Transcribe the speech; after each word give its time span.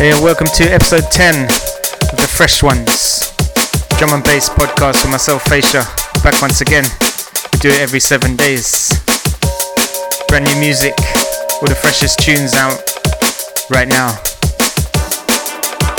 Hey, 0.00 0.16
welcome 0.24 0.46
to 0.56 0.64
episode 0.64 1.04
10 1.12 1.44
of 1.44 2.16
the 2.16 2.26
Fresh 2.26 2.62
Ones 2.62 3.36
drum 3.98 4.14
and 4.14 4.24
bass 4.24 4.48
podcast 4.48 5.04
with 5.04 5.10
myself, 5.12 5.44
Faysha. 5.44 5.84
Back 6.24 6.40
once 6.40 6.62
again. 6.62 6.84
We 7.52 7.58
do 7.58 7.68
it 7.68 7.80
every 7.82 8.00
seven 8.00 8.34
days. 8.34 8.88
Brand 10.26 10.46
new 10.46 10.56
music, 10.58 10.94
all 11.60 11.68
the 11.68 11.76
freshest 11.76 12.18
tunes 12.20 12.54
out 12.54 12.80
right 13.68 13.86
now. 13.86 14.16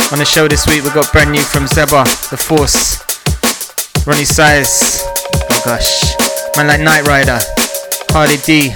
On 0.10 0.18
the 0.18 0.26
show 0.26 0.48
this 0.48 0.66
week, 0.66 0.84
we 0.84 0.90
got 0.90 1.12
brand 1.12 1.32
new 1.32 1.44
from 1.44 1.66
Zeba, 1.66 2.02
The 2.32 2.38
Force, 2.38 2.98
Roni 4.10 4.26
Size, 4.26 5.04
oh 5.06 5.62
gosh, 5.64 6.18
man 6.58 6.66
like 6.66 6.82
Niterider, 6.82 7.38
Harley 8.10 8.38
D, 8.42 8.74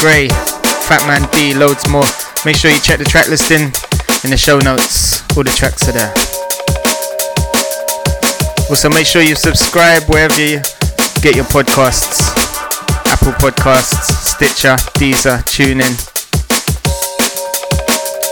Gray, 0.00 0.28
Fatman 0.88 1.30
D, 1.32 1.52
loads 1.52 1.86
more. 1.90 2.08
Make 2.46 2.56
sure 2.56 2.70
you 2.70 2.80
check 2.80 2.98
the 2.98 3.04
track 3.04 3.28
listing 3.28 3.72
in 4.24 4.30
the 4.30 4.36
show 4.36 4.58
notes. 4.58 5.22
All 5.36 5.44
the 5.44 5.50
tracks 5.50 5.88
are 5.88 5.92
there. 5.92 6.12
Also, 8.70 8.88
make 8.90 9.06
sure 9.06 9.22
you 9.22 9.34
subscribe 9.34 10.02
wherever 10.08 10.40
you 10.40 10.60
get 11.22 11.36
your 11.36 11.44
podcasts 11.46 12.42
Apple 13.12 13.32
Podcasts, 13.34 14.10
Stitcher, 14.34 14.74
Deezer, 14.98 15.38
TuneIn. 15.44 15.94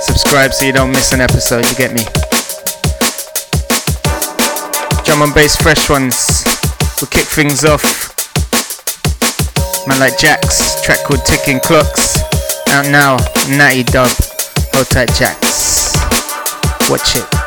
Subscribe 0.03 0.53
so 0.53 0.65
you 0.65 0.73
don't 0.73 0.91
miss 0.91 1.13
an 1.13 1.21
episode, 1.21 1.65
you 1.69 1.75
get 1.77 1.93
me. 1.93 2.02
Drum 5.05 5.23
and 5.23 5.33
bass 5.33 5.55
fresh 5.55 5.88
ones. 5.88 6.45
We'll 7.01 7.11
kick 7.11 7.27
things 7.27 7.65
off. 7.65 7.85
Man 9.87 10.01
like 10.01 10.16
Jaxx, 10.19 10.83
track 10.83 11.05
called 11.05 11.25
Ticking 11.25 11.61
Clocks. 11.61 12.19
Out 12.71 12.91
now, 12.91 13.19
Natty 13.57 13.85
Dub. 13.85 14.11
Hold 14.73 14.88
tight, 14.88 15.11
Jaxx. 15.11 15.80
Watch 16.91 17.15
it. 17.15 17.40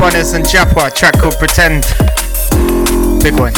From 0.00 0.14
and 0.14 0.46
Jappa, 0.46 0.90
track 0.94 1.12
called 1.18 1.34
Pretend. 1.38 1.82
Big 3.22 3.38
one. 3.38 3.52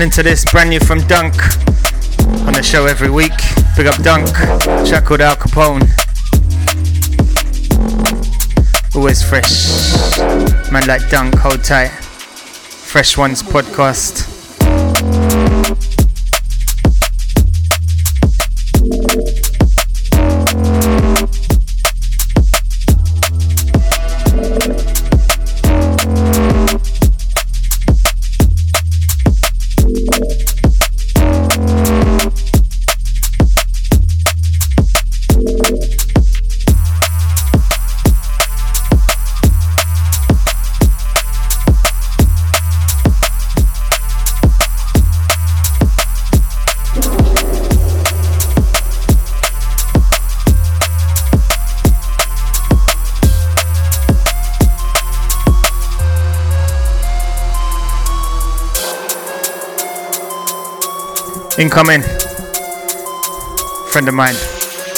Into 0.00 0.22
this 0.22 0.50
brand 0.50 0.70
new 0.70 0.80
from 0.80 1.00
Dunk 1.08 1.34
on 2.46 2.54
the 2.54 2.62
show 2.62 2.86
every 2.86 3.10
week. 3.10 3.36
Big 3.76 3.86
up 3.86 4.02
Dunk, 4.02 4.28
track 4.88 5.04
called 5.04 5.20
Al 5.20 5.36
Capone. 5.36 5.86
Always 8.96 9.22
fresh. 9.22 10.18
Man 10.72 10.86
like 10.86 11.06
Dunk, 11.10 11.34
hold 11.34 11.62
tight. 11.62 11.90
Fresh 11.90 13.18
Ones 13.18 13.42
podcast. 13.42 14.29
Incoming. 61.70 62.02
Friend 63.92 64.08
of 64.08 64.14
mine. 64.14 64.34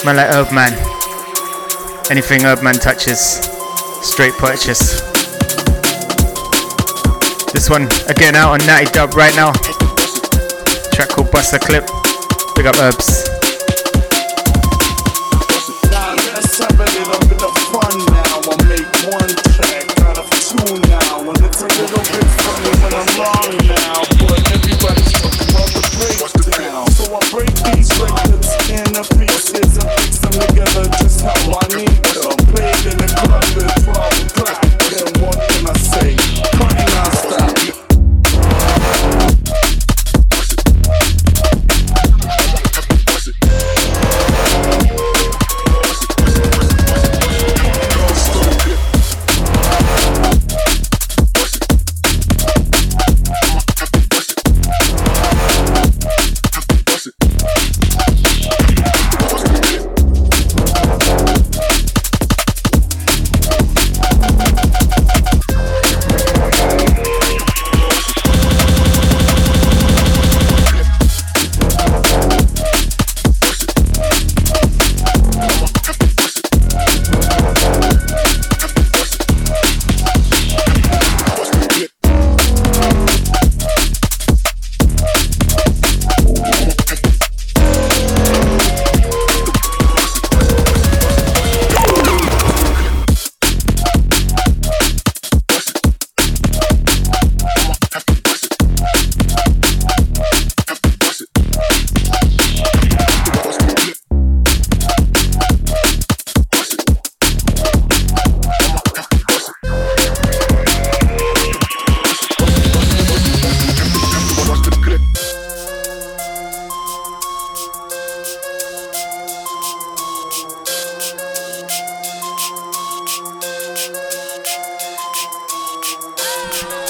Man 0.07 0.17
like 0.17 0.31
Erbman. 0.31 0.73
Anything 2.11 2.41
Erbman 2.49 2.81
touches, 2.81 3.21
straight 4.01 4.33
purchase. 4.39 5.03
This 7.53 7.69
one 7.69 7.89
again 8.09 8.37
out 8.37 8.53
on 8.53 8.67
Natty 8.67 8.91
Dub 8.91 9.13
right 9.13 9.37
now. 9.37 9.53
Track 10.95 11.11
called 11.11 11.31
Bust 11.31 11.53
A 11.53 11.59
Clip. 11.59 11.87
Big 12.57 12.65
up 12.65 12.77
Herbs. 12.79 13.42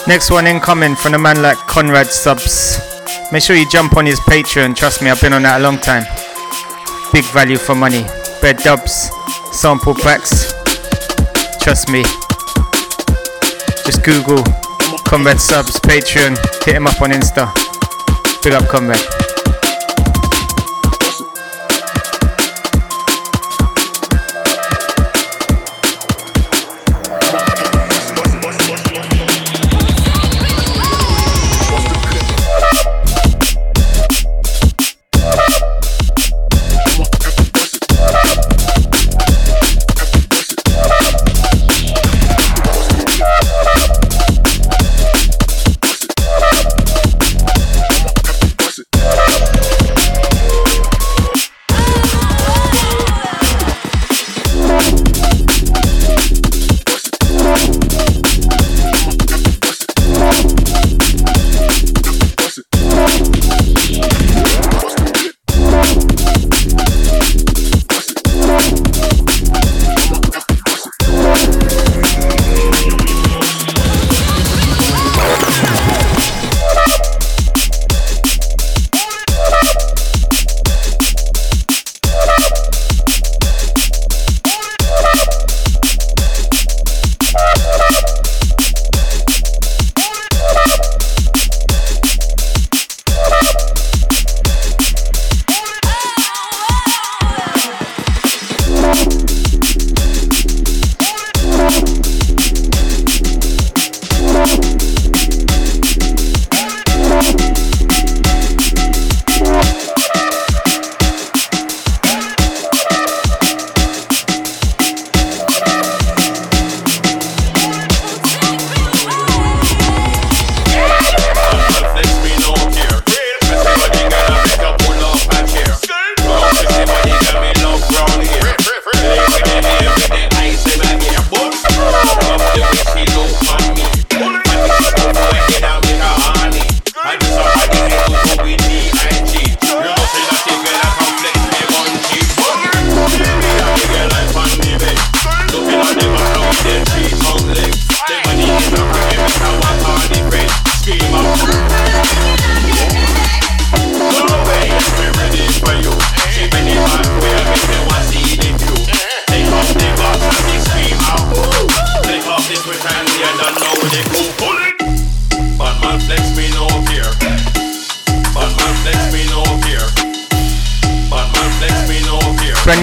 Next 0.07 0.31
one 0.31 0.47
incoming 0.47 0.97
from 0.97 1.15
a 1.15 1.19
man 1.19 1.41
like 1.41 1.57
Conrad 1.59 2.07
Subs. 2.07 2.81
Make 3.31 3.43
sure 3.43 3.57
you 3.57 3.69
jump 3.69 3.97
on 3.97 4.05
his 4.05 4.19
Patreon. 4.21 4.75
Trust 4.75 5.01
me, 5.01 5.09
I've 5.09 5.21
been 5.21 5.33
on 5.33 5.43
that 5.43 5.61
a 5.61 5.63
long 5.63 5.79
time. 5.79 6.05
Big 7.13 7.25
value 7.33 7.57
for 7.57 7.75
money. 7.75 8.05
Bed 8.43 8.59
dubs, 8.59 9.11
sample 9.53 9.95
packs. 9.95 10.53
Trust 11.63 11.89
me. 11.89 12.03
Just 13.87 14.03
Google 14.05 14.43
Conrad 15.07 15.41
Subs 15.41 15.79
Patreon. 15.81 16.37
Hit 16.65 16.75
him 16.75 16.87
up 16.87 17.01
on 17.01 17.11
Insta. 17.11 17.53
Big 18.43 18.53
up 18.55 18.69
Conrad. 18.69 19.22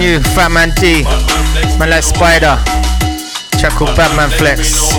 Brand 0.00 0.22
new 0.24 0.30
Fatman 0.32 0.74
D. 0.80 1.02
Man 1.78 1.90
like 1.90 2.04
Spyda. 2.04 2.56
Track 3.60 3.72
called 3.74 3.94
Badman 3.96 4.30
Flex. 4.30 4.94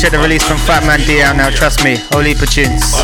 Check 0.00 0.12
the 0.12 0.18
release 0.18 0.42
from 0.42 0.56
Fatman 0.56 1.04
D 1.06 1.20
out 1.20 1.36
now, 1.36 1.50
trust 1.50 1.84
me. 1.84 1.96
Heap 1.96 2.38
tunes. 2.48 2.96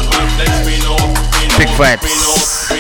Big 1.59 1.69
vibes 1.77 2.73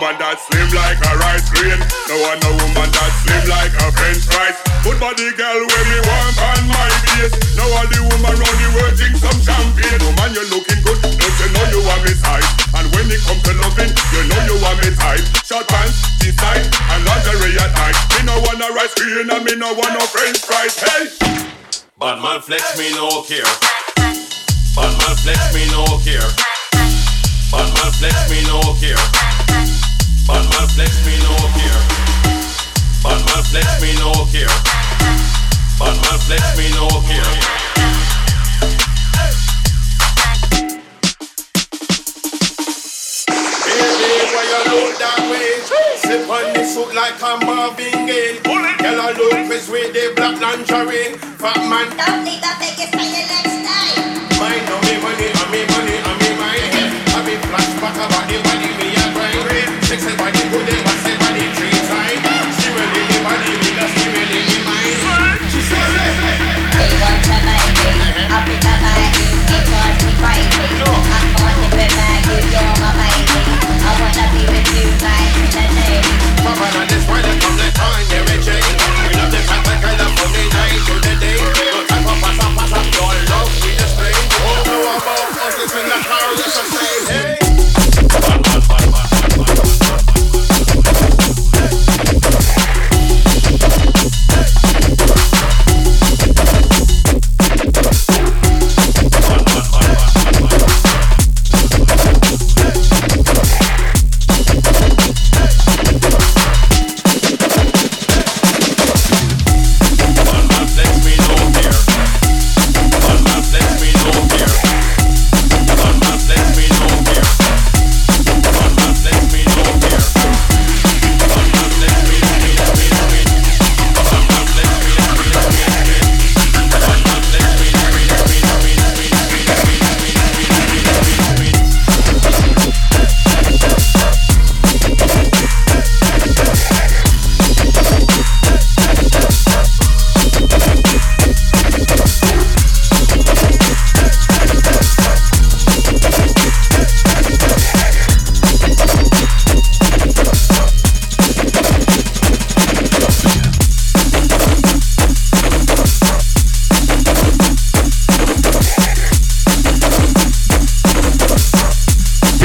woman 0.00 0.16
that 0.18 0.40
slim 0.40 0.68
like 0.74 0.98
a 0.98 1.12
rice 1.22 1.46
grain. 1.50 1.78
No 2.08 2.16
one 2.24 2.38
no 2.40 2.50
woman 2.56 2.88
that 2.90 3.12
slim 3.20 3.44
like 3.46 3.74
a 3.78 3.86
french 3.94 4.24
fries. 4.26 4.58
Good 4.82 4.98
body 4.98 5.30
girl 5.36 5.60
where 5.66 5.86
me 5.86 5.98
want 6.08 6.36
on 6.40 6.62
my 6.68 6.89
base. 7.20 7.36
No 7.56 7.64
all 7.76 7.88
the 7.88 8.00
woman 8.00 8.32
round 8.32 8.56
the 8.56 8.68
world 8.72 8.94
drink 8.96 9.16
some 9.20 9.40
champagne. 9.44 10.00
Woman 10.00 10.32
you're 10.32 10.48
looking 10.48 10.80
good, 10.80 10.98
don't 11.04 11.36
you 11.36 11.48
know 11.52 11.64
you 11.68 11.80
are 11.84 12.00
me 12.04 12.12
type? 12.16 12.46
And 12.80 12.88
when 12.96 13.12
it 13.12 13.20
come 13.28 13.40
to 13.44 13.52
loving, 13.60 13.92
you 13.92 14.22
know 14.24 14.40
you 14.48 14.56
are 14.64 14.76
me 14.80 14.88
type. 14.96 15.24
Short 15.44 15.68
pants, 15.68 16.00
G-side, 16.24 16.64
and 16.64 17.00
lingerie 17.04 17.60
at. 17.60 17.72
Me 18.16 18.20
no 18.24 18.36
want 18.48 18.64
a 18.64 18.68
rice 18.72 18.94
grain 18.96 19.28
and 19.28 19.44
me 19.44 19.54
no 19.56 19.72
want 19.76 19.92
no 19.92 20.02
french 20.08 20.40
fries. 20.40 20.76
Hey! 20.80 21.12
Bad 21.98 22.22
man 22.24 22.40
flex 22.40 22.78
me 22.78 22.88
no 22.96 23.22
care. 23.28 23.44
Bad 24.76 24.92
man 24.96 25.14
flex 25.20 25.40
me 25.52 25.68
no 25.68 25.84
care. 26.00 26.24
Bad 27.52 27.68
man 27.76 27.92
flex 28.00 28.16
me 28.30 28.40
no 28.48 28.60
care. 28.80 29.04
Bad 30.24 30.44
man 30.48 30.68
flex 30.72 30.92
me 31.04 31.16
no 31.20 31.34
care. 31.56 31.80
Bad 33.02 33.20
man 33.28 33.42
flex 33.50 33.68
me 33.82 33.92
no 34.00 34.12
care. 34.32 34.89
Bad 35.80 35.96
man 35.96 36.18
flex 36.28 36.44
me 36.58 36.68
no 36.76 36.84
care. 37.08 37.24
Sip 45.96 46.28
on 46.28 46.52
the 46.52 46.64
suit 46.66 46.92
like 46.94 47.16
a 47.22 47.44
Marvin 47.46 48.06
Gaye. 48.06 48.40
Girl, 48.44 49.00
I 49.00 49.12
look 49.16 49.48
with 49.48 49.92
the 49.94 50.12
black 50.16 50.40
lingerie. 50.40 51.16
Fat 51.40 51.56
man. 51.64 51.88
Don't 51.96 52.24
need 52.24 52.42
to 52.44 52.52
take 52.60 52.76
it 52.76 52.90
for 52.92 53.00
your 53.00 53.24
next 53.28 53.56
time. 53.64 54.20
Mind 54.36 54.68
on 54.68 54.80
me 54.84 55.00
money, 55.00 55.28
on 55.32 55.48
me 55.48 55.64
money, 55.64 55.96
on 56.04 56.16
me 56.20 56.30
mind. 56.36 56.72
I 57.12 57.24
be 57.24 57.36
flashback 57.48 57.96
about 57.96 58.28
the 58.28 58.36
money 58.44 58.68
me 58.80 58.88
a 59.00 59.06
grind. 59.16 59.84
Sexy 59.84 60.12
body, 60.16 60.44
good, 60.50 60.68
what's 60.84 60.89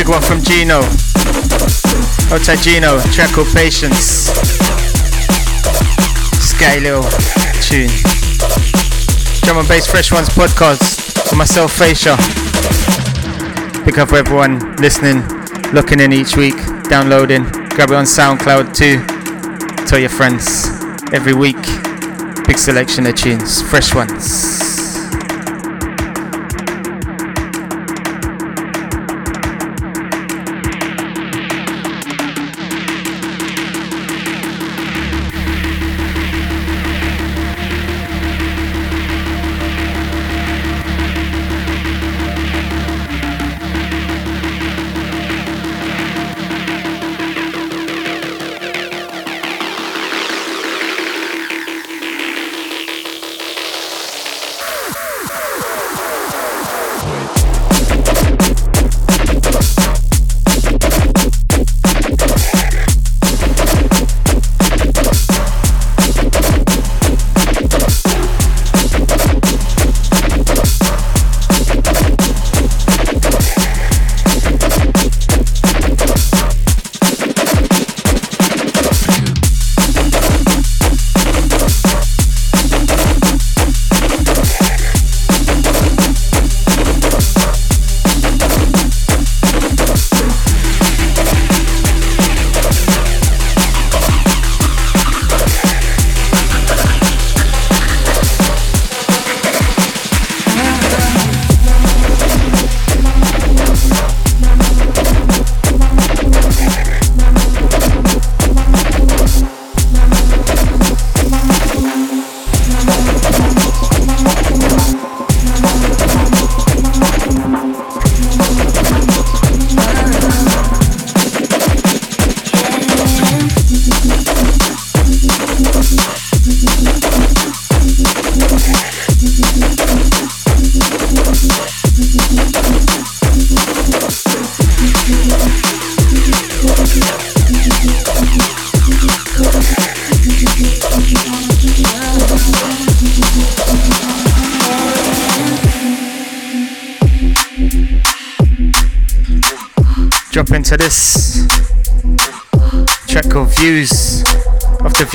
Big 0.05 0.13
one 0.13 0.21
from 0.21 0.43
Gino. 0.43 0.81
Outside 2.31 2.59
Gino, 2.62 3.00
track 3.12 3.33
called 3.33 3.47
Patience. 3.55 4.29
Sky 6.38 6.77
little 6.77 7.01
tune. 7.65 7.89
Drum 9.41 9.57
and 9.57 9.67
Bass 9.67 9.88
Fresh 9.88 10.12
Ones 10.12 10.29
podcast 10.29 11.27
for 11.27 11.35
myself, 11.35 11.75
Faysha. 11.75 12.15
Big 13.83 13.97
up 13.97 14.09
for 14.09 14.17
everyone 14.17 14.75
listening, 14.75 15.24
looking 15.74 16.00
in 16.00 16.13
each 16.13 16.38
week, 16.38 16.57
downloading. 16.83 17.43
Grab 17.69 17.89
it 17.89 17.95
on 17.95 18.05
SoundCloud 18.05 18.75
too. 18.75 19.03
Tell 19.88 19.97
your 19.97 20.09
friends 20.09 20.67
every 21.13 21.33
week. 21.33 21.63
Big 22.45 22.59
selection 22.59 23.07
of 23.07 23.15
tunes, 23.15 23.63
fresh 23.63 23.95
ones. 23.95 24.75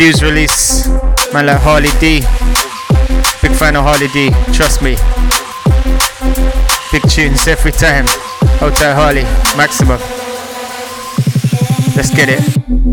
Views 0.01 0.23
release. 0.23 0.89
Man 1.35 1.45
like 1.45 1.61
Harley 1.61 1.91
D. 2.01 2.21
Big 3.43 3.55
fan 3.55 3.77
of 3.77 3.85
Harley 3.85 4.09
D, 4.09 4.31
trust 4.51 4.81
me. 4.81 4.97
Big 6.91 7.03
tunes 7.11 7.47
every 7.47 7.71
time. 7.71 8.07
Hotel 8.61 8.95
Harley, 8.95 9.25
maximum. 9.59 10.01
Let's 11.95 12.09
get 12.09 12.31
it. 12.31 12.89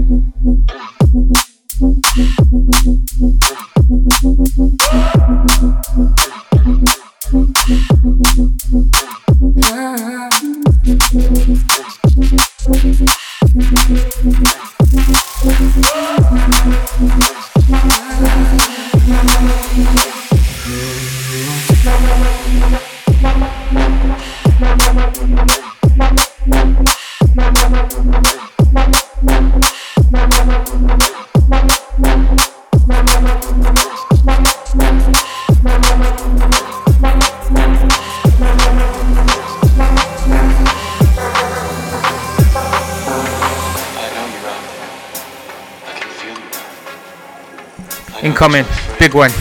You're 48.40 48.66
big 49.00 49.16
one. 49.16 49.32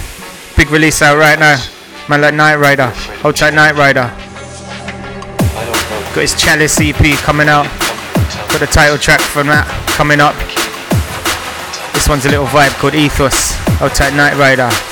Big 0.56 0.70
release 0.70 1.02
out 1.02 1.18
right 1.18 1.38
now. 1.38 1.62
Man 2.08 2.22
like 2.22 2.32
Niterider. 2.32 2.90
Hold 3.20 3.36
tight 3.36 3.52
Niterider. 3.52 4.08
Got 6.14 6.20
his 6.22 6.40
Chalice 6.40 6.80
EP 6.80 7.18
coming 7.18 7.46
out. 7.46 7.64
Got 8.48 8.60
the 8.60 8.66
title 8.66 8.96
track 8.96 9.20
from 9.20 9.48
that 9.48 9.68
coming 9.98 10.18
up. 10.18 10.34
This 11.92 12.08
one's 12.08 12.24
a 12.24 12.30
little 12.30 12.46
vibe 12.46 12.72
called 12.78 12.94
Ethos. 12.94 13.52
Hold 13.80 13.92
tight 13.92 14.14
Niterider. 14.14 14.85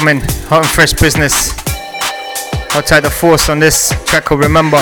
Incoming, 0.00 0.22
hot 0.48 0.64
and 0.64 0.66
fresh 0.66 0.94
business. 0.94 1.52
I'll 2.74 2.82
tie 2.82 3.00
the 3.00 3.10
force 3.10 3.50
on 3.50 3.58
this 3.58 3.90
track 4.06 4.24
called 4.24 4.40
Remember. 4.40 4.78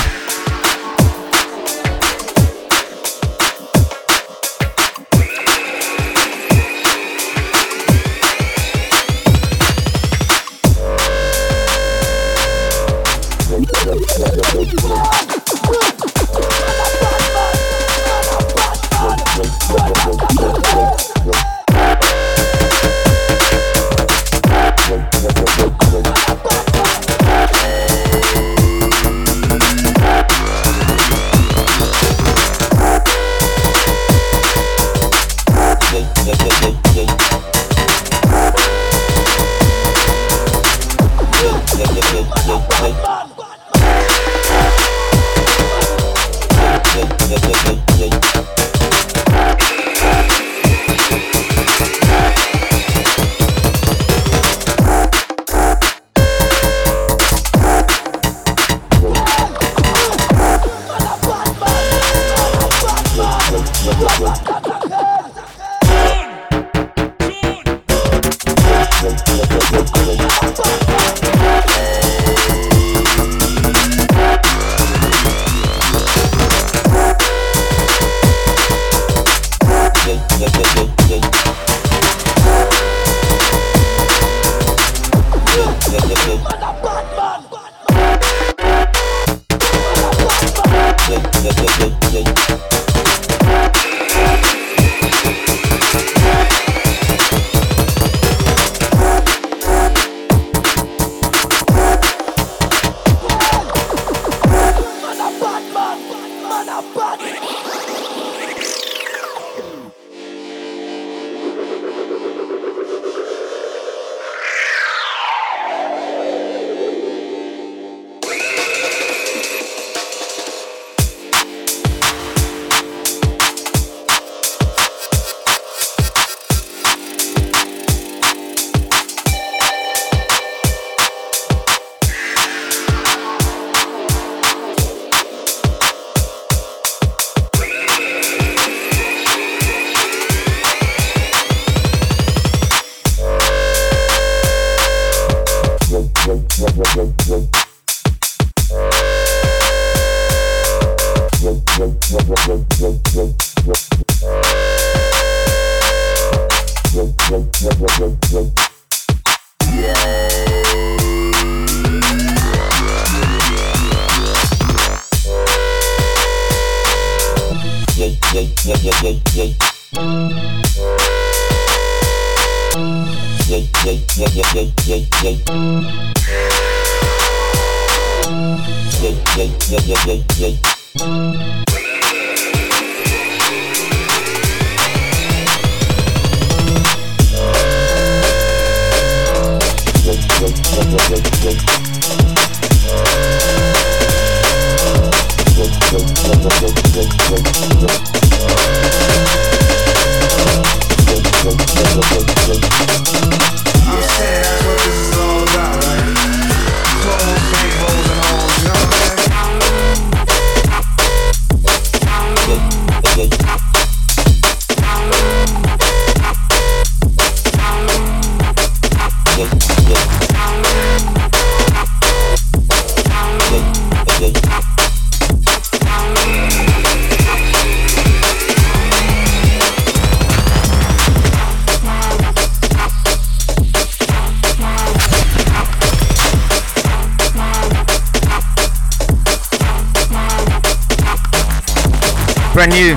Brand 242.68 242.96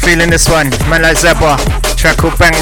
Feeling 0.00 0.30
this 0.30 0.48
one. 0.48 0.70
Man 0.90 1.02
like 1.02 1.16
Zeba. 1.16 1.56
Track 1.96 2.18
called 2.18 2.38
Bank. 2.38 2.56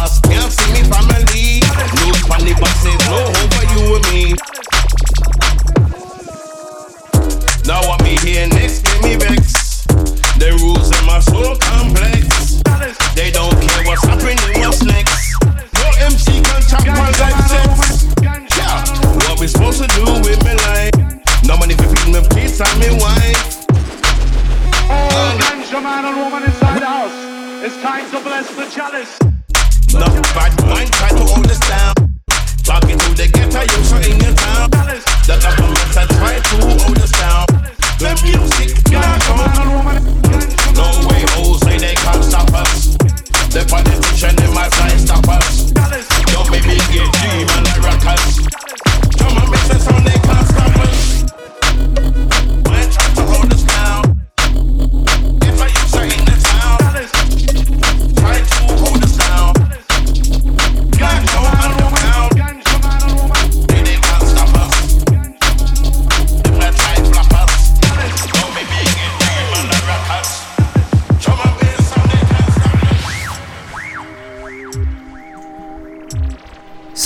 lost. 0.00 0.39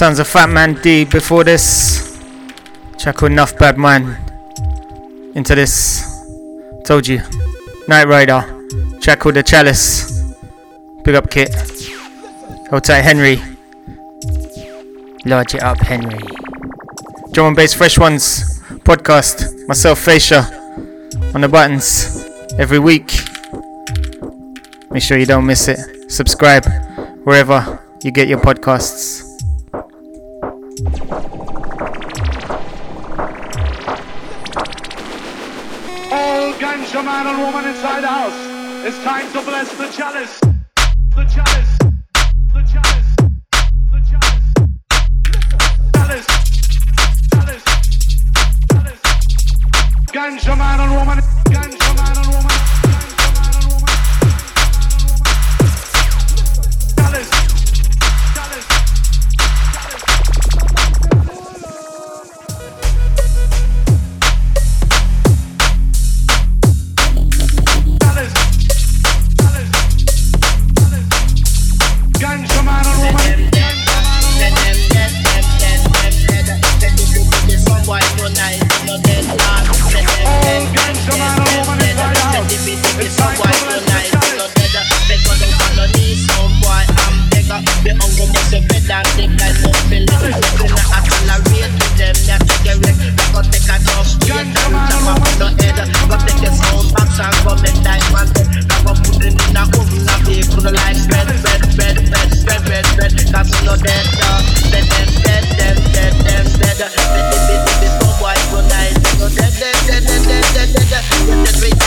Sounds 0.05 0.19
of 0.19 0.29
Fatman 0.29 0.83
D 0.83 1.07
before 1.07 1.45
this. 1.45 2.21
Check 2.99 3.15
called 3.17 3.33
Enough 3.33 3.59
Bad 3.59 3.79
Man. 3.79 4.19
into 5.35 5.55
this. 5.55 6.05
Told 6.85 7.09
you. 7.09 7.21
Niterider. 7.89 9.01
Track 9.01 9.21
called 9.21 9.37
The 9.37 9.43
Chalice. 9.43 10.35
Big 11.05 11.15
up 11.15 11.31
Kit. 11.31 11.49
Hold 12.69 12.85
tight 12.85 13.01
Henry. 13.01 13.41
Large 15.25 15.55
it 15.55 15.63
up 15.63 15.79
Henry. 15.79 16.21
Drum 17.33 17.47
and 17.47 17.57
bass 17.57 17.73
fresh 17.73 17.97
ones. 17.97 18.61
Podcast. 18.85 19.67
Myself 19.69 20.05
Faysha. 20.05 20.45
On 21.35 21.41
the 21.41 21.49
buttons. 21.49 22.29
Every 22.59 22.79
week. 22.79 23.11
Make 24.91 25.03
sure 25.03 25.17
you 25.17 25.25
don't 25.25 25.47
miss 25.47 25.67
it. 25.67 26.11
Subscribe 26.11 26.67
wherever 27.25 27.83
you 28.03 28.11
get 28.11 28.29
your 28.29 28.41
podcasts. 28.41 29.24
Man 37.05 37.27
and 37.27 37.39
woman 37.39 37.69
inside 37.69 38.03
the 38.03 38.09
house. 38.09 38.87
It's 38.87 38.99
time 39.05 39.31
to 39.33 39.43
bless 39.43 39.71
the 39.77 39.89
chalice. 39.93 40.41
The 40.41 41.25
chalice. 41.25 41.79
The 42.53 42.63
chalice. 42.73 43.11
The 43.93 44.01
chalice. 44.09 44.47
Chalice. 45.93 46.27
Chalice. 47.31 47.65
Chalice. 48.71 49.03
Ganja 50.13 50.57
man 50.57 50.81
and 50.81 50.95
woman. 50.97 51.34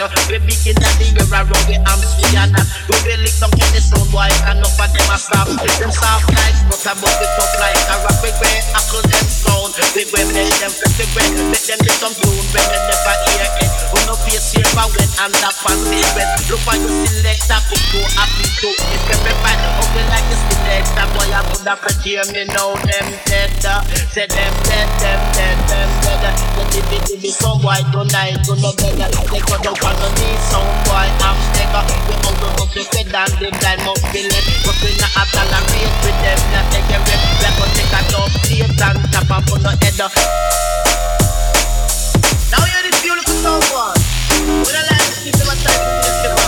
uh. 0.00 0.08
We 0.30 0.38
begin 0.40 0.78
at 0.80 0.94
the 0.96 1.04
year 1.12 1.26
around 1.28 1.52
the 1.68 1.76
arms, 1.84 2.12
we. 2.16 2.32
We 2.32 2.96
will 3.04 3.20
lick 3.20 3.36
down 3.36 3.52
any 3.52 3.80
sound 3.82 4.08
boy, 4.08 4.30
and 4.48 4.62
enough 4.62 4.78
of 4.78 4.88
them 4.92 5.10
a 5.12 5.16
stop. 5.18 5.48
Them 5.50 5.92
soft 5.92 6.28
like 6.32 6.62
but 6.72 7.18
we 7.18 7.26
tough 7.36 7.54
like 7.58 7.76
a 7.90 7.94
rock. 8.06 8.18
We 8.22 8.30
wear 8.38 8.58
hackle 8.72 9.04
them 9.04 9.26
sound. 9.26 9.74
We 9.92 10.06
wear 10.14 10.26
make 10.32 10.54
them 10.62 10.72
fresh, 10.72 10.96
we 10.96 11.06
wear, 11.12 11.28
make 11.50 11.66
them 11.66 11.80
get 11.82 11.96
some 11.98 12.14
tune 12.14 12.46
when 12.54 12.66
they 12.70 12.80
never 12.86 13.16
hear 13.28 13.44
it. 13.60 13.70
Who 13.92 13.98
no 14.08 14.14
face 14.24 14.54
silver 14.54 14.86
when 14.96 15.10
and 15.20 15.36
up 15.44 15.58
and 15.68 15.82
they 15.90 16.04
wet. 16.16 16.30
Look 16.48 16.62
for 16.64 16.76
you 16.78 16.88
selector, 17.06 17.60
put 17.68 17.82
to 17.92 18.00
happy 18.16 18.46
to 18.48 18.68
it. 18.72 19.02
Every 19.12 19.34
fight, 19.44 19.60
ugly 19.82 20.04
like 20.08 20.26
the 20.30 20.36
selector. 20.38 21.06
Boy, 21.12 21.28
I 21.28 21.40
up 21.68 21.84
a 21.84 21.90
hear 22.00 22.24
me 22.32 22.48
know 22.56 22.74
them 22.88 23.08
dead. 23.28 23.52
Say 24.12 24.26
them 24.26 24.54
dead, 24.64 24.88
them 25.00 25.20
dead, 25.36 25.58
them 25.68 25.90
dead. 26.00 26.36
The 26.72 26.98
dibby 27.04 27.30
some 27.30 27.60
boy 27.60 27.78
tonight, 27.92 28.40
go 28.46 28.54
no 28.56 28.72
better. 28.72 29.08
They 29.28 29.40
go 29.44 29.56
knee, 29.90 30.38
some 30.46 30.66
boy 30.86 31.08
I'm 31.26 31.38
nigga. 31.58 31.82
We 32.06 32.14
all 32.22 32.36
the 32.70 32.82
bed 32.86 33.10
and 33.10 33.32
the 33.42 33.48
blind 33.58 33.82
must 33.84 34.04
be 34.12 34.22
we 34.82 34.90
not 34.98 35.10
have 35.14 35.30
to 35.30 35.42
tolerate 35.46 35.94
with 36.02 36.18
them, 36.22 36.38
not 36.50 36.66
take 36.70 36.90
a 36.90 36.98
rep. 36.98 37.20
We 37.38 37.48
go 37.58 37.64
take 37.74 37.94
a 37.94 38.00
top 38.10 38.30
plate 38.42 38.66
and 38.66 38.74
tap 39.10 39.30
up 39.30 39.50
on 39.50 39.62
the 39.62 39.72
head. 39.78 39.98
Now 42.50 42.62
you're 42.66 42.84
the 42.86 42.92
beautiful 43.02 43.34
someone. 43.42 43.98
When 44.66 44.74
I 44.74 44.82
like 44.90 45.06
to 45.06 45.12
keep 45.22 45.34
them 45.34 45.50
aside, 45.50 46.02
just 46.02 46.22
get 46.22 46.41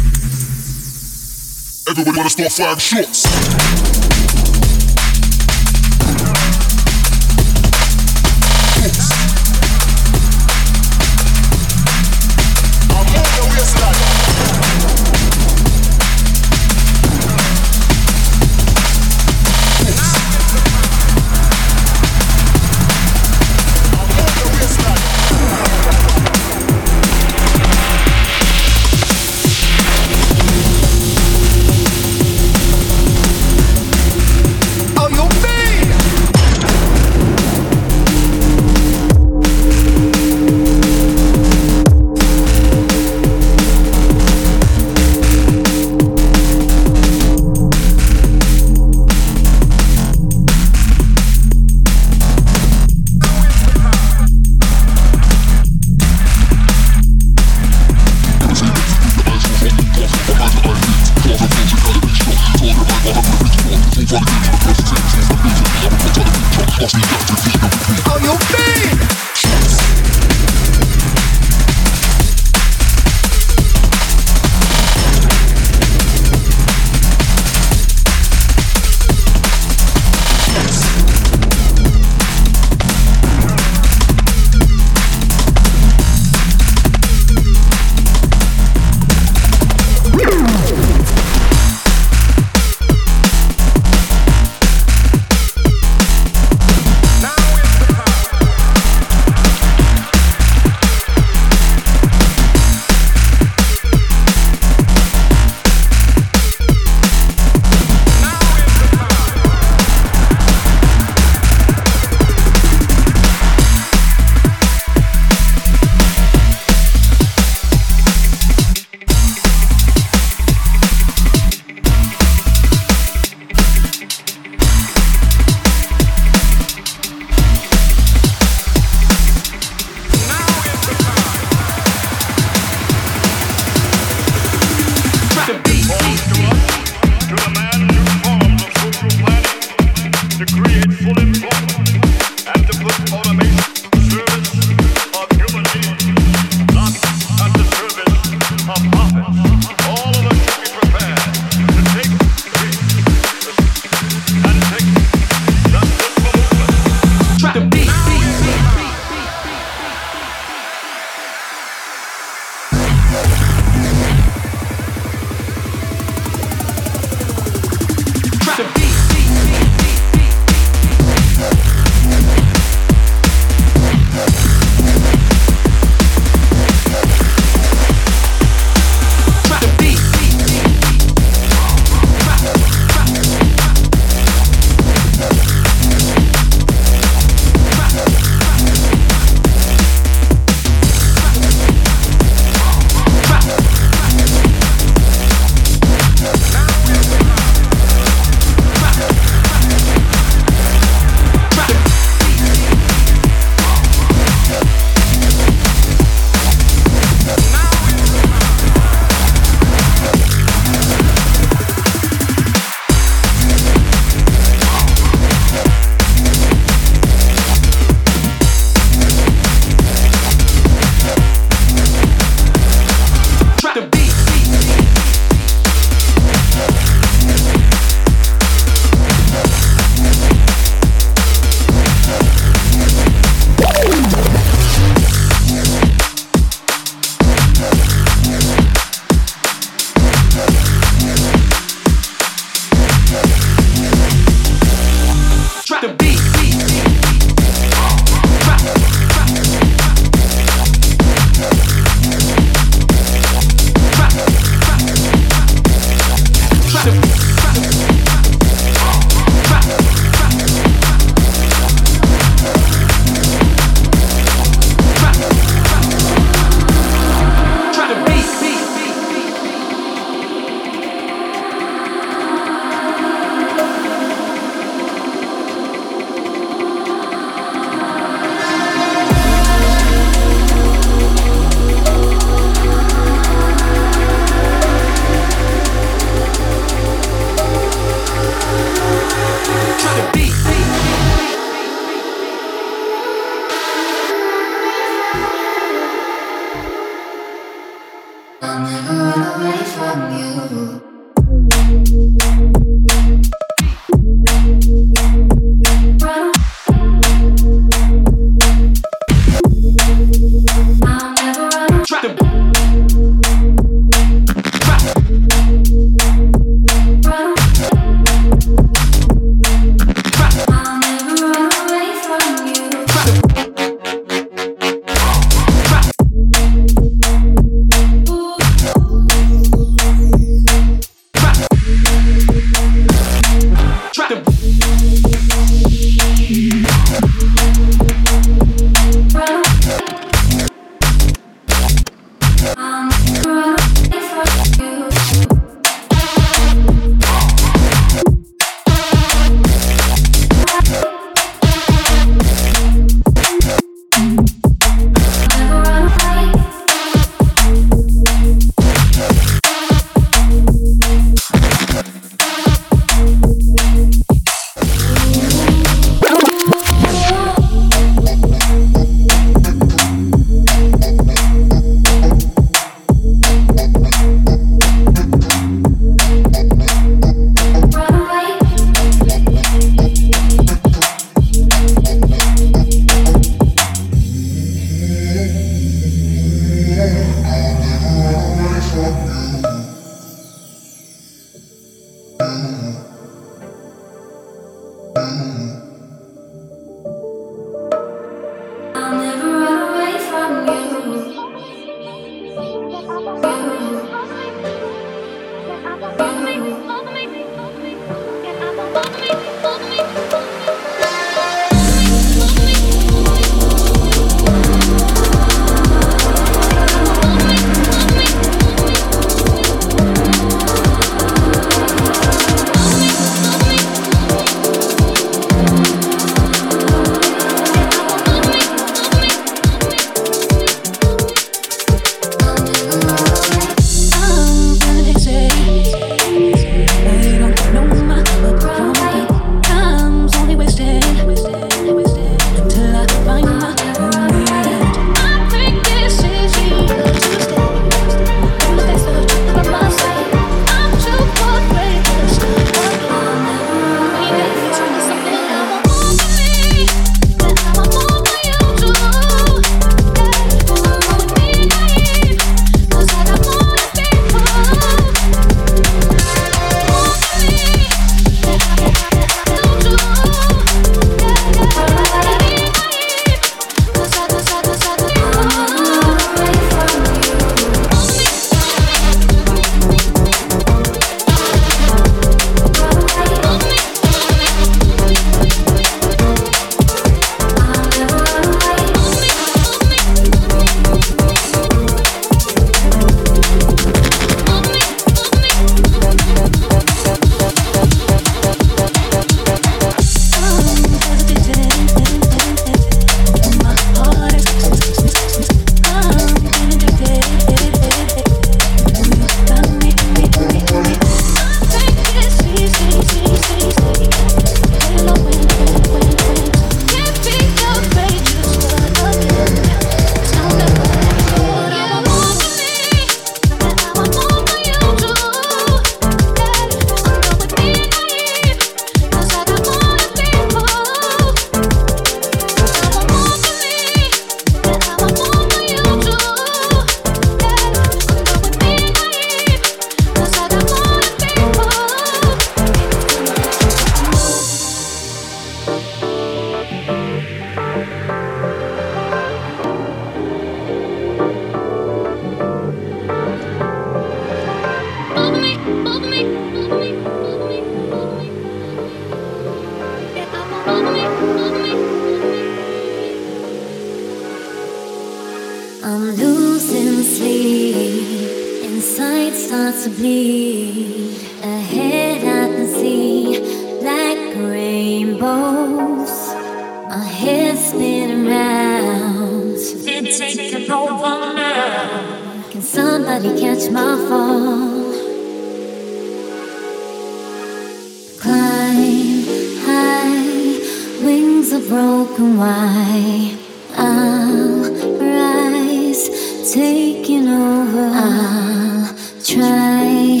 broken 591.52 592.16
why 592.16 593.14
I'll 593.58 594.40
rise 594.80 595.84
taking 596.32 597.06
over. 597.06 597.68
I'll 597.74 598.74
try 599.04 600.00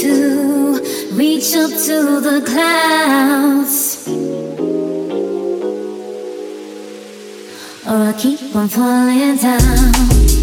to 0.00 0.12
reach 1.12 1.54
up 1.54 1.70
to 1.86 2.20
the 2.28 2.42
clouds. 2.50 4.08
Or 7.86 7.98
I'll 8.08 8.14
keep 8.14 8.56
on 8.56 8.66
falling 8.66 9.36
down. 9.36 10.37